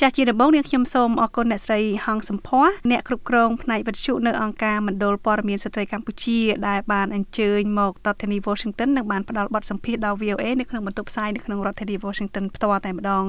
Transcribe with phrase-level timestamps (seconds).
[0.00, 6.38] ចាស់ជាដំបូងនាងខ្ញុំសូមអរគុណអ្នកស្រីហងសំភ័អ្នកគ្រប់គ្រងផ្នែកវិទ្យុនៅអង្គការមណ្ឌលព័ត៌មានស្ត្រីកម្ពុជា
[6.68, 13.24] ដែលបានអញ្ជើញមករដ្ឋធានី Washington និងបានផ្ដល់បទសម្ភាសន៍ដល់ VOA នៅក្នុងបន្ទប់ផ្សាយនៅក្នុងរដ្ឋធានី Washington ផ្ទាល់តែម្ដង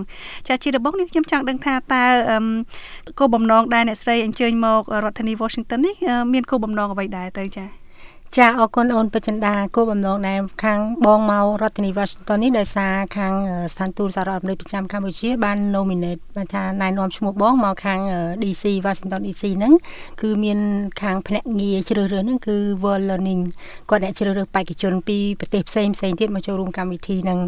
[0.47, 2.05] ចាស់ជាដំបូងនាងខ្ញុំចង់ដឹងថាតើ
[3.20, 5.95] គោលបំណងដែលអ្នកស្រីអញ្ជើញមករដ្ឋធានី Washington នេះ
[6.34, 7.77] មានគោលបំណងអ្វីដែរទៅចា៎
[8.36, 13.34] ចាអរគុណអូនពេជ្រចិន្តាគោលបំណងដែលខាងបងមករដ្ឋធានី Washington នេះដោយសារខាង
[13.73, 18.00] ស្ថានទូតសហរដ្ឋអាមេរិកប្រចាំកម្ពុជាបាន nominate បានថាណែនាំឈ្មោះបងមកខាង
[18.42, 19.74] DC Washington DC ហ្នឹង
[20.21, 20.60] គឺមាន
[21.01, 23.42] ខាងភ្នាក់ងារជ្រើសរើសហ្នឹងគឺ World Learning
[23.89, 27.39] គាត់អ្នកជ្រើសរើសបេក្ខជនពីប្រទេសផ្សេងផ្សេងទៀតមកចូលរួមកម្មវិធីហ្នឹង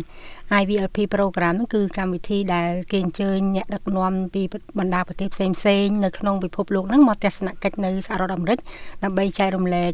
[0.62, 4.42] IVLP program ហ្នឹងគឺកម្មវិធីដែលគេអញ្ជើញអ្នកដឹកនាំពី
[4.80, 8.60] បណ្ដាប្រទេសផ្សេងផ្សេងនៅក្នុងពិភពលោកហ្នឹងមកទស្សនកិច្ចនៅសហរដ្ឋអាមេរិក
[9.04, 9.94] ដើម្បីចែករំលែក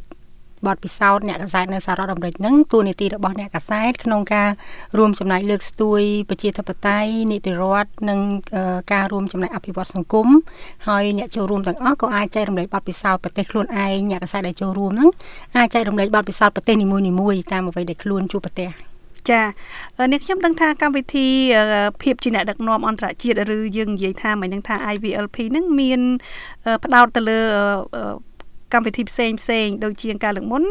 [0.67, 4.49] បទពិសោធន៍អ្នកកសែតនៅសហរដ្ឋអាមេរិកហ្នឹងទួលនីតិរបស់អ្នកកសែតក្នុងការ
[4.97, 8.19] រួមចំណែកលើកស្ទួយប្រជាធិបតេយ្យនីតិរដ្ឋនិង
[8.93, 10.27] ការរួមចំណែកអភិវឌ្ឍសង្គម
[10.87, 15.09] ហើយអ្នកចូលរួមទាំងអស់ក៏អាចចែករំលែកបទពិសោធន៍ប្រទេសខ្លួនឯងអ្នកកសែតដែលចូលរួមហ្នឹង
[15.57, 18.71] អាចចែករំលែកបទពិសោធន៍ប្រទេសនីមួយៗតាមអ្វីដែលខ្លួនជួបប្រទេស
[19.31, 19.41] ចា
[20.11, 21.27] នេះខ្ញុំដឹងថាកម្មវិធី
[22.01, 26.01] ភាពជាអ្នកដឹកនាំអន្តរជាតិឬយើងនិយាយថាមិនដឹងថា IVLP នឹងមាន
[26.83, 27.39] ផ្ដោតទៅលើ
[28.75, 30.63] កម្មវិធីផ្សេងផ្សេងដូចជាការលើកមុន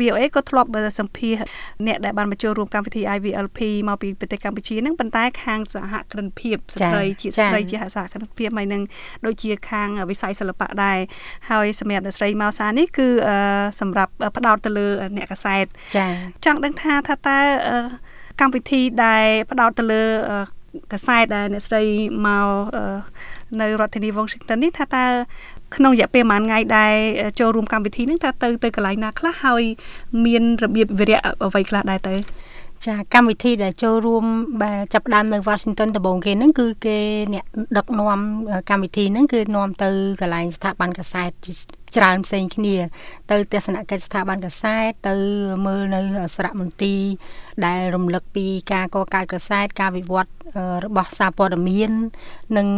[0.00, 1.34] VOA ក៏ធ្លាប់សម្ភាស
[1.86, 8.82] អ្នកដែលបានមកចូលរួមកម្មវិធី IVLP មកពីប្រទេសកម្ពុជាហ្នឹងប៉ុន្តែខាងសហគ្រិនភាពស្ត្រីជាស្ត្រីជាសហគ្រិនភាពហើយនឹង
[9.26, 10.98] ដូចជាខាងវិស័យសិល្បៈដែរ
[11.50, 13.08] ហើយសម្រាប់អ្នកស្រីមកសានេះគឺ
[13.80, 15.64] សម្រាប់ផ្ដោតទៅលើអ្នកកសែត
[15.96, 16.10] ចា៎
[16.44, 17.38] ចង់ដឹងថាថាតើ
[18.40, 20.04] កម្មវិធីដែលផ្ដោតទៅលើ
[20.92, 21.82] កសែតដែលអ្នកស្រី
[22.26, 22.48] មក
[23.60, 25.04] នៅរដ្ឋធានី Washington នេះថាតើ
[25.76, 26.94] ក្នុងរយៈពេលប្រហែលថ្ងៃដែល
[27.40, 29.62] ចូលរួមកម្មវិធីហ្នឹងថាទៅទៅកន្លែងណាខ្លះហើយ
[30.24, 32.14] មានរបៀបវិរៈអ្វីខ្លះដែរទៅ
[32.86, 34.24] ចាកម្មវិធីដែលចូលរួម
[34.62, 36.98] បែចាប់ដើមនៅ Washington ដំបូងគេហ្នឹងគឺគេ
[37.34, 37.44] អ្នក
[37.76, 38.20] ដឹកនាំ
[38.70, 41.30] កម្មវិធីហ្នឹងគឺនាំទៅកន្លែងស្ថាប័នកសែត
[41.96, 42.74] ច្រើនផ្សេងគ្នា
[43.30, 45.14] ទៅទស្សនកិច្ចស្ថាប័នកសែតទៅ
[45.66, 46.00] មើលនៅ
[46.36, 47.02] សារមន្ទីរ
[47.66, 50.32] ដែលរំលឹកពីការកកើតកសែតការវិវត្ត
[50.84, 51.90] របស់សារព័ត៌មាន
[52.56, 52.68] និង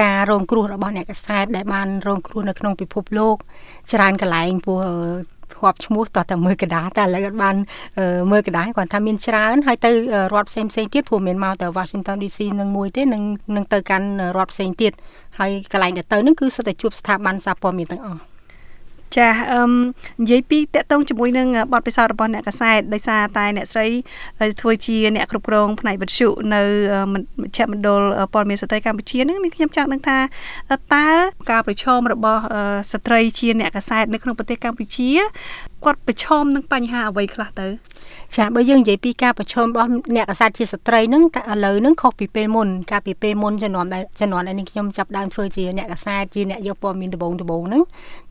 [0.00, 3.36] ការរងគ្រោះរបស់អ្នកកសែតដែលបានរងគ្រោះនៅក្នុងពិភពលោក
[3.92, 4.80] ច្រើនកន្លែងពោះ
[5.54, 7.56] ធ្លាប់ឈ្មោះតោះតែមើលកដាតែឥឡូវអត់បាន
[8.30, 9.90] មើលកដាគាត់ថាមានច្រើនហើយទៅ
[10.34, 13.22] រដ្ឋផ្សេងផ្សេងទៀតព្រោះមានមកតែ Washington DC នឹងមួយទេនឹង
[13.56, 14.92] នឹងទៅកាន់រដ្ឋផ្សេងទៀត
[15.38, 18.27] ហើយកន្លែងដែលទៅនឹងគឺសុទ្ធតែជួបស្ថាប័នសារព័ត៌មានទាំងអស់
[19.18, 19.62] ចាអឺ
[20.20, 23.86] និយាយពីតកតងជាមួយនឹងបទពិសោធន៍របស់អ្នកកសែតដោយសារតែអ្នកស្រី
[24.60, 26.62] ធ្វើជាអ្នកគ្រប់គ្រងផ្នែកវិទ្យុនៅ
[27.12, 28.02] មជ្ឈមណ្ឌល
[28.32, 30.18] ព័ត៌មានស្ត្រីកម្ពុជានឹងខ្ញុំចង់ដឹងថា
[30.94, 31.06] តើ
[31.50, 32.42] ការប្រឈមរបស់
[32.92, 35.10] ស្ត្រីជាអ្នកកសែតនៅក្នុងប្រទេសកម្ពុជា
[35.84, 37.66] គាត់ប្រឈមនឹងបញ្ហាអ្វីខ្លះទៅ
[38.36, 47.82] ចាបើយើងនិយាយពីការប្រឈមរបស់អ្នកកសែតជាស្ត្រីហ្នឹងឥឡូវហ្នឹងខុសពីពេលមុនកាលពីពេលមុនជំនាន់ដែលជំនាន់នេះខ្ញុំចាប់ដើមធ្វើជាអ្នកកសែតជាអ្នកយកព័ត៌មានដំបូងដំបូងហ្នឹង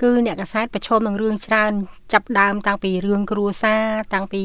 [0.02, 1.72] គឺអ្នកកសែតប្រឈមនឹងរឿងច្រើន
[2.14, 3.84] ចាប់ដើមតាំងពីរឿងគ្រួសារ
[4.14, 4.42] តាំងពី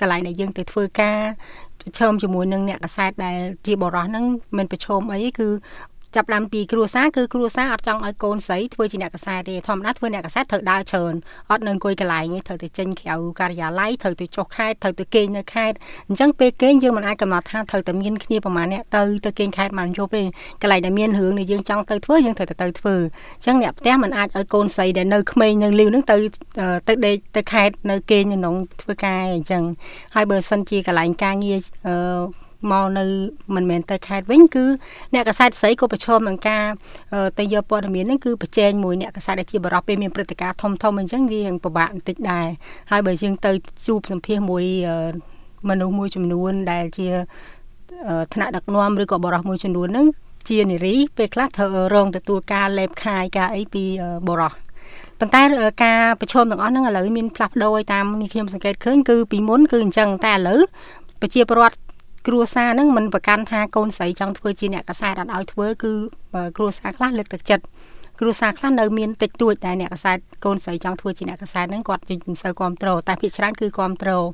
[0.00, 1.20] កន្លែងដែលយើងទៅធ្វើការ
[1.80, 4.24] ប្រឈមជាមួយនឹងអ្នកកសែតដែលជាបរិះហ្នឹង
[4.56, 5.48] មិនប្រឈមអីគឺ
[6.16, 11.14] ចាប់ដើមពីគ្រួសារគឺគ្រួសារអត់ចង់ឲ្យកូនស្រីធ្វើជាអ្នកកសែតទេធម្មតាធ្វើអ្នកកសែតត្រូវដើរច្រើន
[11.50, 15.76] អត់នៅអង្គុយកន្លែងទេត្រូវទៅចេញក្រៅការិយាល័យត្រូវទៅចុះខេត្តត្រូវទៅគេងនៅខេត្ត
[16.08, 20.22] អញ្ចឹងពេលគេងយើងមិនអាចកំណត់ថាត្រូវតែមានគ្នាប្រហែលអ្នកទៅទៅគេងខេត្តបានយប់ទេ
[20.62, 22.94] កន្លែងដែលមានរឿងដែលយើងចង់ទៅធ្វើយើងត្រូវតែទៅធ្វើ
[23.36, 26.16] អញ្ចឹងអ្នកផ្ទះមិនអាចឲ្យកូនស្រីដែលនៅក្មេងនៅលីវនឹងទៅ
[26.88, 29.62] ទៅដេកទៅខេត្តនៅគេងនៅក្នុងធ្វើការអញ្ចឹង
[30.14, 33.04] ហើយបើសិនជាកន្លែងការងារអឺ មកនៅ
[33.54, 34.64] មិនមែនទៅខេត្តវិញគឺ
[35.14, 36.64] អ្នកកសែតស្រីក៏ប្រឈមនឹងការ
[37.38, 42.46] ទៅយកព័ត៌មានហ្នឹងគឺប្រជែងមួយអ្នកកសែតដែលជាបរិបពេលមានព្រឹត្តិការណ៍ធំធំអញ្ចឹងវាពិបាកបន្តិចដែរ
[42.90, 43.52] ហើយបើយើងទៅ
[43.86, 44.64] ជួបសម្ភាសមួយ
[45.68, 47.08] មនុស្សមួយចំនួនដែលជា
[48.34, 50.06] ថ្នាក់ដឹកនាំឬក៏បរិះមួយចំនួនហ្នឹង
[50.48, 53.84] ជានារីពេលខ្លះត្រូវរងទទួលការលេបខាយការអីពី
[54.28, 54.52] បរិះ
[55.18, 55.42] ប៉ុន្តែ
[55.84, 60.60] ការប្រឈមទាំងអស់ហ្នឹងឥឡូវមានផ្លាស់ប្ដូរតាមនេះខ្ញុំសង្កេតឃើញគឺពីមុនគឺអញ្ចឹងតែឥឡូវ
[61.20, 61.76] ប្រជាពលរដ្ឋ
[62.26, 65.92] គ្រួសារហ្នឹងមិនប្រកាន់ថាកូនស្រីចង់ធ្វើជាអ្នកកសែតអត់ឲ្យធ្វើគឺ
[66.56, 67.64] គ្រួសារខ្លះលើកទឹកចិត្ត
[68.20, 74.26] គ្រួសារខ្លះនៅមានតិចតួចតែអ្នកកសែតកូនស្រីចង់ធ្វើជាអ្នកកសែតហ្នឹងគាត់មិនសូវគ្រប់គ្រងតែភាគច្រើនគឺគ្រប់គ្រង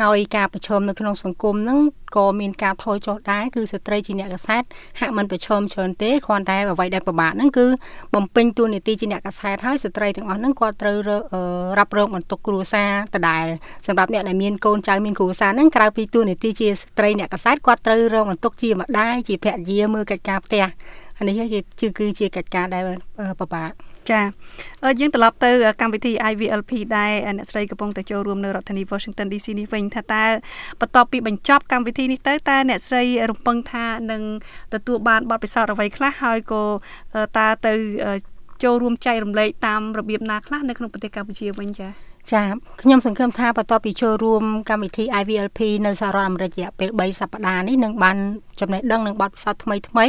[0.00, 1.80] ហើយការប្រឈមនៅក្នុងសង្គមហ្នឹង
[2.16, 4.62] ក៏មានការថយចុះដែរគឺស្ត្រីជាអ្នកកសែត
[5.00, 7.66] ហាក់មិនប្រឈមច្រើនទេគ្រាន់តែអ្វីដែលពិបាកហ្នឹងគឺ
[8.14, 10.96] បំពេញតួនាទីជាអ្នកកសែតហើយស្ត្រីទាំងអស់ហ្នឹងគាត់ត្រូវ
[11.78, 13.44] រ៉ាប់រងបន្ទុកគ្រួសារដដែល
[13.86, 20.64] សម្រាប់អ្នកដែលមានកូនចៅមានគ្រួសារហ្នឹងក្រៅពីតួនាទីជាស្ត្រីអ្នកកសែតគាត់ត្រូវរងបន្ទុកជាម្ដាយជាភរិយាមើលកិច្ចការផ្ទះ
[21.18, 21.40] អានេះ
[21.80, 22.82] គឺគឺជាកិច្ចការដែល
[23.40, 23.70] ពិបាក
[24.10, 24.20] ចា
[25.00, 25.50] យើងត្រឡប់ទៅ
[25.80, 30.24] កម្មវិធី IVLP ដែរអ្នកស្រីកំពុងតែចូលរួមនៅរដ្ឋធានី Washington DC នេះវិញថាតើ
[30.80, 34.22] បន្ទាប់ពីបញ្ចប់កម្មវិធីនេះទៅតើអ្នកស្រីរំពឹងថានឹង
[34.74, 36.62] ទទួលបានបទពិសោធន៍អ្វីខ្លះហើយក៏
[37.38, 37.72] តើទៅ
[38.64, 41.92] ចូលរួមចែករំលែកតាមរបៀបណាខ្លះនៅក្នុងប្រទេសកម្ពុជាវិញចា៎
[42.32, 42.42] ចា
[42.82, 48.16] ខ្ញុំសង្ឃឹមថាបន្ទាប់ពីចូលរួមកម្មវិធី IVLP នៅសហរដ្ឋអាមេរិករយៈពេល3សប្តាហ៍នេះនឹងបាន
[48.60, 50.06] ចំណេះដឹងនិងបទពិសោធន៍ថ្មីថ្មី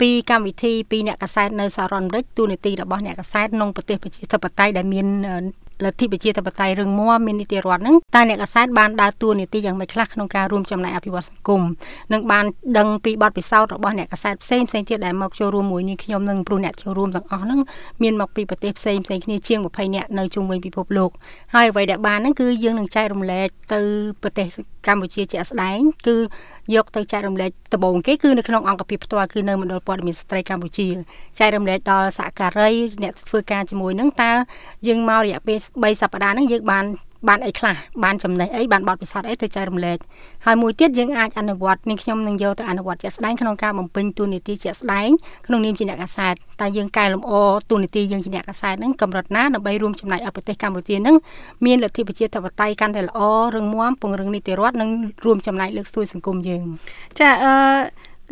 [0.00, 5.06] ពីកម្មវិធីពីអ្នកកសែតនៅសហរដ្ឋអាមេរិកទូនីតិរបស់អ្នកកសែតក្នុងប្រទេសប្រជាធិបតេយ្យដែលមាន
[5.84, 11.62] លទ្ធិប្រជាធិបតេយ្យរឹងមាំមាននីតិរដ្ឋហ្នឹងតើអ្នកកសែតបានដើរតួនាទីយ៉ាងម៉េចខ្លះក្នុងការរួមចំណែកអភិវឌ្ឍសង្គម
[12.12, 12.44] និងបាន
[12.78, 17.60] ដឹងពីបទពិសោធន៍របស់អ្នកកសែតផ្សេងផ្សេងទៀតដែលមកចូលរួមមួយនេះខ្ញុំនឹងព្រោះអ្នកចូលរួមទាំងអស់ហ្នឹង
[18.02, 21.10] មានមកពីប្រទេសផ្សេងផ្សេងគ្នាជាង20នាក់នៅជុំវិញពិភពលោក
[21.54, 23.80] ហើយអ្វីដែលបានហ្នឹងគឺយើងនឹងចែករំលែកទៅ
[24.22, 24.48] ប្រទេស
[24.86, 26.16] កម្ពុជាជាក់ស្ដែងគឺ
[26.74, 30.88] យកទៅចែករំលែកដំបូងគេគឺនៅក្នុងអង្គភាពផ្ទាល់គឺនៅមណ្ឌលព័ត៌មានស្ត្រីកម្ពុជា
[31.38, 32.70] ចែករំលែកដល់សហការី
[33.02, 34.32] អ្នកធ្វើការជាមួយនឹងតើ
[34.88, 36.84] យើងមករយៈពេល3សប្តាហ៍ហ្នឹងយើងបាន
[37.28, 39.98] បានអីខ្លះបានចំណេះអីបានបទពិសោធន៍អីទៅចែករំលែក
[40.46, 45.08] ហើយមួយទៀតយើងអាចអនុវត្តនេះខ្ញុំនឹងយកទៅអនុវត្តជាក់ស្ដែងក្នុងការបំពេញតួនាទីជាក់ស្ដែង
[45.46, 47.32] ក្នុងនាមជាអ្នកកាសែតតែយើងកែលម្អ
[47.70, 51.16] តួនាទីយើងជាអ្នកកាសែតហ្នឹងកម្រិតណាដើម្បីរួមចំណែកឲ្យប្រទេសកម្ពុជាហ្នឹង
[51.66, 53.20] មានលទ្ធិប្រជាធិបតេយ្យកាន់តែល្អ
[53.56, 54.90] រឹងមាំពង្រឹងនីតិរដ្ឋនិង
[55.24, 56.64] រួមចំណែកលើកស្ទួយសង្គមយើង
[57.18, 57.54] ចាអឺ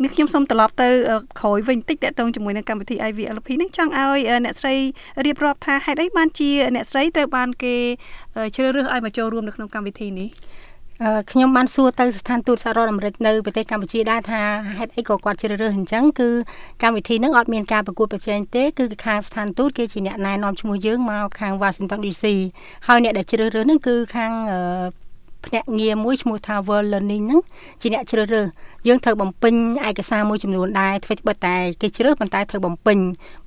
[0.03, 0.89] នេះខ្ញុំសូមត្រឡប់ទៅ
[1.39, 4.75] ក្រោយវិញបន្តិចតកតងជាមួយនឹងកម្មវិធី IVLP នេះចង់ឲ្យអ្នកស្រី
[5.25, 7.75] រៀបរាប់ថាហេតុអីបានជាអ្នកស្រីត្រូវបានគេ
[8.55, 10.29] ជ្រើសរើសឲ្យមកចូលរួមនៅក្នុងកម្មវិធីនេះ
[11.31, 14.41] ខ្ញុំបានសួរទៅស្ថានទូតសហរដ្ឋអាមេរិកនៅប្រទេសកម្ពុជាដែរថា
[14.77, 16.29] ហេតុអីក៏គាត់ជ្រើសរើសអញ្ចឹងគឺ
[16.83, 22.25] កម្មវិធីហ្នឹងអត់មានការប្រកួតប្រជែងទេគឺខាងស្ថានទូតគេជាអ្នកណែនាំឈ្មោះយើងមកខាង Washington DC
[22.87, 24.31] ហើយអ្នកដែលជ្រើសរើសហ្នឹងគឺខាង
[25.47, 27.41] ភ្នាក់ងារមួយឈ្មោះថា World Learning ហ្នឹង
[27.81, 28.47] ជាអ្នកជ្រើសរើស
[28.87, 29.53] យើងត្រូវបំពេញ
[29.87, 32.97] ឯកសារមួយចំនួនដែរធ្វើបិទតែគេជ្រើសប៉ុន្តែត្រូវបំពេញ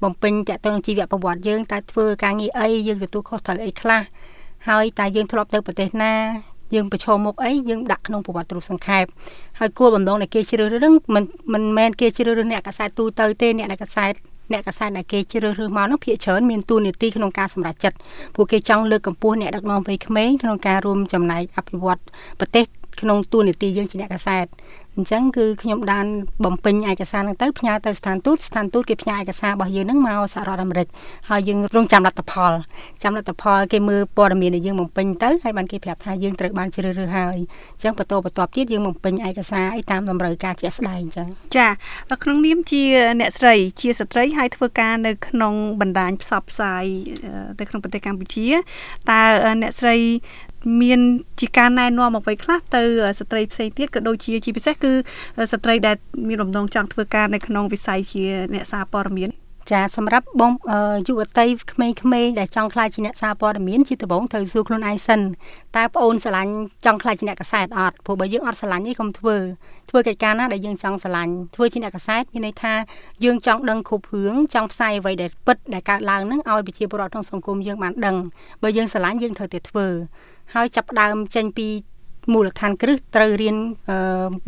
[0.03, 4.03] បំពេញតទៅនឹងជីវប្រវត្តិយើងតើធ្វើការងារអីយើងទទួលខុសត្រូវអីខ្លះ
[4.69, 6.15] ហើយតើយើងធ្លាប់ទៅប្រទេសណា
[6.75, 9.05] យើងប្រឈមមុខអីយើងដាក់ក្នុងប្រវត្តិរូបសង្ខេប
[9.59, 14.15] ហើយគោលបំណងនៃគេជ្រើសរើសហ្នឹងមិនមិនមែនគេជ្រើសរើសអ្នកកសែតទូទៅទេអ្នកដែលកសែត
[14.53, 17.97] អ្នកកសែតដែលគេជ្រើសរើសមកនោះភាគច្រើនមានតួនាទីក្នុងការសម្រេចចិត្ត
[18.35, 22.01] ពួកគេចង់លើកកម្ពស់អ្នកដឹកនាំវ័យក្មេងក្នុងការរួមចំណែកអភិវឌ្ឍ
[22.41, 22.65] ប្រទេស
[23.01, 24.47] ក្នុងតួនាទីយើងជាអ្នកកសែត
[24.97, 26.07] អញ្ចឹងគឺខ្ញុំបាន
[26.45, 30.87] បំពេញឯកសារហ្នឹងទៅផ្ញើទៅស្ថានទូតស្ថានទូតគេផ្ញើឯកសាររបស់យើងហ្នឹងមកសហរដ្ឋអាមេរិក
[31.29, 32.53] ហើយយើងរងចាំលទ្ធផល
[33.03, 41.69] ចាំលទ្ធផលគេមើលព័ត៌មានដែលយើងបំពេញទៅហើយបានគេប្រាប់ថាយើងត្រូវបានជ្រើសរើសហើយអញ្ចឹងបន្តបន្ទាប់ទៀតយើងបំពេញឯកសារឲ្យតាមតម្រូវការជាក់ស្ដែងអញ្ចឹងចា
[42.23, 42.83] ក្នុងនាមជា
[43.21, 46.85] អ្នកស្រីជាស្ត្រីហើយធ្វើការនៅក្នុងបណ្ដាញផ្សព្វផ្សាយ
[47.61, 48.49] នៅក្នុងប្រទេសកម្ពុជា
[49.11, 49.21] តើ
[49.63, 49.97] អ្នកស្រី
[50.83, 51.01] មាន
[51.41, 52.83] ជាការណែនាំអ្វីខ្លះទៅ
[53.19, 54.93] ស្ត្រីផ្សេងទៀតក៏ដូចជាជាពិសេសគឺ
[55.53, 55.97] ស្ត្រីដែល
[56.29, 58.25] មានបំណងចង់ធ្វើការនៅក្នុងវិស័យជា
[58.55, 59.31] អ្នកសារព័ត៌មាន
[59.73, 60.53] ចាសម្រាប់បង
[61.07, 65.21] យុវតីក្មេងៗដែលចង់ខ្លាចជាអ្នកសារព័ត៌មានជាដំបូងត្រូវសួរខ្លួនឯងសិន
[65.77, 66.53] តើប្អូនស្រឡាញ់
[66.85, 69.37] ចង់ខ្លាចជាអ្នកកសែតអត់ព្រោះបើយើងអត់ស្រឡាញ់ទេកុំធ្វើ
[69.91, 72.75] ធ្វើកិច្ចការណាដែលយើងចង់ស្រឡាញ់ធ្វើជាអ្នកកសែតមានន័យថា
[73.25, 78.17] យើងចង់ដឹងគ្រប់រឿងចង់ផ្សាយអ្វីដែលពិតដែលកើតឡើងនឹងឲ្យប្រជាពលរដ្ឋក្នុងសង្គមយើងបានដឹង
[78.63, 79.87] បើយើងស្រឡាញ់យើងត្រូវតែធ្វើ
[80.55, 81.69] ហើយចាប់ដើមចេញពី
[82.33, 83.57] មូលដ្ឋានគ្រឹះត្រូវរៀន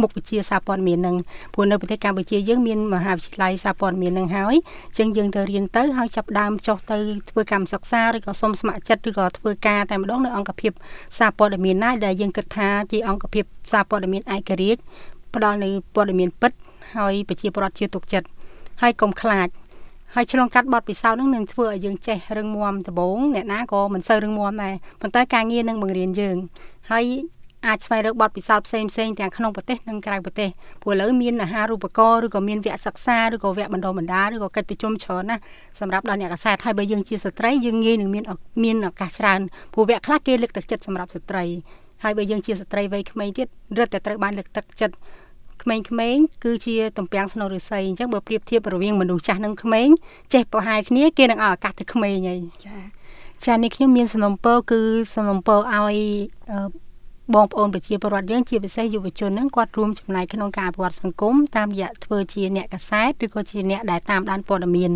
[0.02, 1.16] មុខវិជ្ជាសារព័ត៌មាននឹង
[1.54, 4.56] ព្រោះនៅប្រទេសកម្ពុជាយើងមានមហាវិទ្យាល័យសារព័ត៌មាននឹងហើយ
[4.88, 6.98] អញ្ចឹងយើងទៅរៀនទៅហើយចាប់ដើមចុះទៅ
[7.30, 10.72] ធ្វើកម្មសិក្សាឬក៏សុំស្ម័គ្រចិត្តឬក៏ធ្វើការតែម្ដងនៅអង្គភាព
[11.18, 14.80] សារព័ត៌មានណាដែលយើងគិតថាជាអង្គភាពសារព័ត៌មានឯករាជ្យ
[15.34, 16.52] ផ្ដល់នៅព័ត៌មានពិត
[16.96, 18.26] ហើយប្រជាពលរដ្ឋជាទុកចិត្ត
[18.82, 19.48] ហើយកុំខ្លាច
[20.14, 26.36] ហើយឆ្លងកាត់បទពិសោធន៍នឹងនឹងធ្វើឲ្យយើងចេះរឹងមាំដំបូងអ្នកណាក៏មិនសូវរឹងមាំដែរប៉ុន្តែការងារនឹងបង្រៀនយើង
[26.90, 27.06] ហើយ
[27.66, 30.48] អាចស្វែងរកបទពិសោធន៍ផ្សេងផ្សេងទាំងក្នុងប្រទេសនិងក្រៅប្រទេស
[30.82, 35.42] ព្រោះឥឡូវមានអាហារូបករណ៍ឬក៏មានវគ្គសិក្សាឬក៏វគ្គបណ្ដុះបណ្ដាលឬក៏កិច្ចប្រជុំច្រើនណាស់
[35.80, 38.24] សម្រាប់ដល់អ្នកកសែតហើយបើយើងជាស្ត្រីយើងងាយនឹងមាន
[38.64, 39.40] មានឱកាសច្រើន
[39.72, 41.44] ព្រោះវគ្គខ្លះគេលើកទឹកចិត្តសម្រាប់ស្ត្រី
[42.02, 44.94] ហើយបើយើងជាស្ត្រីវ័យក្មេងទៀតរឹតតែត្រូវបានលើកទឹកចិត្ត
[45.62, 49.88] ក្មេងៗគឺជាតំពាំងស្នូលឫស្សីអញ្ចឹងបើប្រៀបធៀបរវាងមនុស្សចាស់និងក្មេង
[50.34, 52.76] ចេះប្រហែលគ្នាគេនឹងឲ្យឱកាសទៅក្មេងហើយចា
[53.46, 54.80] ចានេះខ្ញុំមានសំណុំពរគឺ
[55.14, 55.96] សំណុំពរឲ្យ
[57.34, 64.90] បងប្អូនប្រជាពលរដ្ឋយើងជាពិសេសយុវជនហ្នឹងគាត់រួមចំណែកក្នុងការអភិវឌ្ឍសង្គមតាមរយៈធ្វើជាអ្នកកសែតឬក៏ជាអ្នកដែលតាមដានព័ត៌មាន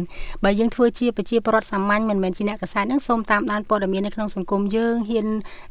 [0.45, 5.27] បើយើងធ្វើជាប្រជាពលរដ្ឋសាមញ្ញមិនមែនជាអ្នកកសែតហ្នឹងសូមតាមដានព័ត៌មាននៅក្នុងសង្គមយើងហ៊ាន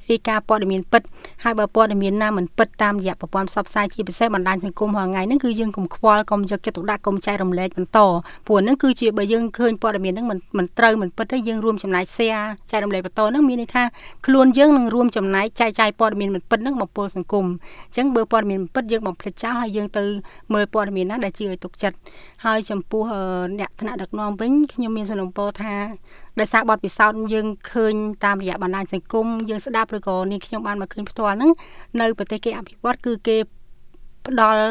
[0.10, 1.02] រាយការណ៍ព័ត៌មានពិត
[1.44, 8.00] ហើយបើព័ត៌មានណាមិនពិតតាមរយៈប្រព័ន្ធផ្សព្វផ្សាយជាពិសេសបណ្ដាញសង្គមរាល់ថ្ងៃហ្នឹងគឺយើងកុំខ្វល់កុំយកចិត្តទុកដាក់កុំចែករំលែកបន្ត
[8.48, 13.84] ព្រោះហ្នឹងគឺជាបើយើងឃើញព័ត៌មានហ្នឹងមិនមិនត្រូវមិនពិតទេយើងរួមចំណែក share ចែករំលែកបន្តហ្នឹងមានន័យថា
[14.26, 20.04] ខ្លួនយើងនឹងរួមចំណែកចែកចាយព័ត៌មានមិនពិតពិតនឹងបំពុលសង្គមអញ្ចឹងបើព័ត៌មានពិតយើងបំភ្លេចចោលហើយយើងទៅ
[20.54, 21.98] មើលព័ត៌មានណាដែលជាឲ្យទុកចិត្ត
[22.46, 23.04] ហើយចំពោះ
[23.60, 25.74] អ្នកថ្នាក់ដឹកនាំវិញខ្ញុំមានសំណពរថា
[26.40, 27.96] ដោយសារបទពិសោធន៍យើងឃើញ
[28.26, 31.52] តាមរយៈបណ្ដាញសង្គមយើងស្ដាប់ឬក៏នេះខ្ញុំបានមកឃើញផ្ទាល់ហ្នឹង
[32.02, 33.38] នៅប្រទេសគេអភិវឌ្ឍគឺគេ
[34.28, 34.62] ផ្ដល់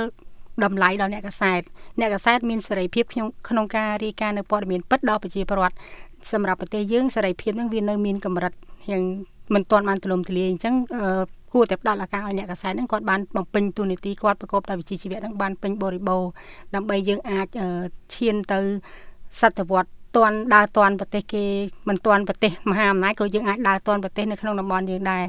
[0.65, 1.61] តម្លៃដល់អ្នកកសែត
[2.01, 5.77] អ្នកកសែតមានសេរីភាពក្នុងក្នុងការរាយការណ៍នៅព័ត៌មានពិតដល់ប្រជាពលរដ្ឋ
[6.33, 8.53] សម្រាប់ប្រទេសយើងសេរីភាពនឹងវានៅមានកម្រិត
[8.91, 9.03] យ៉ាង
[9.55, 10.75] មិនទាន់បានទូលំទូលាយអញ្ចឹង
[11.55, 16.23] គួរតែផ្ដល់ឱកាសឲ្យអ្នកកសែតហ្នឹងគាត់បានបំពេញតួនាទីគាត់ប្រកបដោយវិជ្ជាជីវៈហ្នឹងបានពេញបរិបូរ
[16.75, 17.47] ដើម្បីយើងអាច
[18.15, 18.61] ឈានទៅ
[19.41, 21.45] សតវត្សតាន់ដើរតាន់ប្រទេសគេ
[21.89, 25.25] មិនតាន់ប្រទេសមហាអំណាចក៏យើងអាចដើរតាន់ប្រទេសនៅក្នុងតំបន់យើងដែរ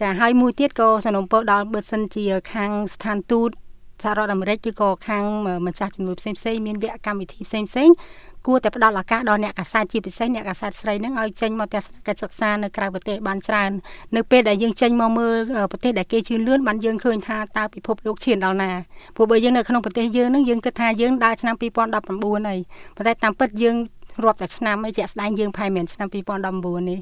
[0.00, 3.50] ចាហើយមួយទៀតក៏សនំពោដល់បើសិនជាខាងស្ថានទូត
[4.02, 5.24] សហរដ្ឋអាមេរិកឬក៏ខាង
[5.66, 7.90] ម្ចាស់ជំនួយផ្សេងផ្សេងមានវគ្គកម្មវិធីផ្សេងផ្សេង
[8.46, 13.70] គួរតែផ្ដល់ឱកាសដល់អ្នកកាសែតជាពិសេសអ្នកកាសែតស្រីនឹងឲ្យចេញមកទស្សនកិច្ចសិក្សានៅក្រៅប្រទេសបានច្រើន
[14.16, 15.34] នៅពេលដែលយើងចេញមកមើល
[15.72, 18.70] ប្រទេសដែលគេជឿនលឿនបានយើងឃើញថាតើពិភពលោកឈានដល់ណា
[19.16, 23.76] ព្រោះបើយើងនៅក្នុងប្រទេសយើងនឹងយើងគិតថាយើងដើរឆ្នាំ2019ហើយប៉ុន្តែតាមពិតយើង
[24.24, 27.00] រាប់តែឆ្នាំឯជាក់ស្ដែងយើងផែមានឆ្នាំ2019នេះ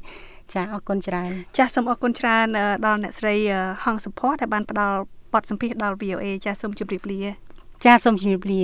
[0.55, 2.47] ចាអរគុណច្រើនចាសូមអរគុណច្រើន
[2.87, 3.35] ដល់អ្នកស្រី
[3.83, 4.99] ហងសុផាដែលបានផ្ដល់
[5.33, 7.21] បទសម្ភាសន៍ដល់ VOA ចាសូមជម្រាបលា
[7.85, 8.63] ចាសូមជម្រាបលា